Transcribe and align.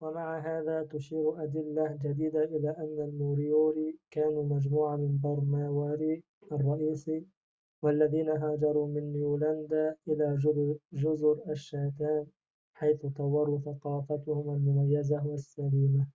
ومع 0.00 0.38
هذا 0.38 0.84
تشير 0.90 1.44
أدلة 1.44 1.98
جديدة 2.04 2.44
إلى 2.44 2.70
أن 2.70 3.04
الموريوري 3.08 3.98
كانوا 4.10 4.44
مجموعة 4.44 4.96
من 4.96 5.18
بر 5.18 5.40
ماوري 5.40 6.22
الرئيسي 6.52 7.26
واللذين 7.82 8.28
هاجروا 8.28 8.88
من 8.88 9.12
نيويلاندا 9.12 9.96
إلى 10.08 10.36
جزر 10.92 11.38
الشاتام 11.48 12.26
حيث 12.74 13.06
طوروا 13.06 13.58
ثقافتهم 13.60 14.50
المميزة 14.56 15.26
والسلمية 15.26 16.08